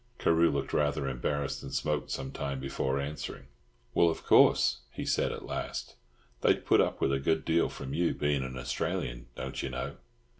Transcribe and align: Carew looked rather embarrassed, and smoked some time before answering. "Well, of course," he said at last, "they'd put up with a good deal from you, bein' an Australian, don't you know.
Carew 0.17 0.49
looked 0.49 0.73
rather 0.73 1.07
embarrassed, 1.07 1.61
and 1.61 1.71
smoked 1.71 2.09
some 2.09 2.31
time 2.31 2.59
before 2.59 2.99
answering. 2.99 3.45
"Well, 3.93 4.09
of 4.09 4.25
course," 4.25 4.79
he 4.91 5.05
said 5.05 5.31
at 5.31 5.45
last, 5.45 5.95
"they'd 6.41 6.65
put 6.65 6.81
up 6.81 6.99
with 7.01 7.13
a 7.13 7.19
good 7.19 7.45
deal 7.45 7.69
from 7.69 7.93
you, 7.93 8.15
bein' 8.15 8.41
an 8.41 8.57
Australian, 8.57 9.27
don't 9.35 9.61
you 9.61 9.69
know. 9.69 9.97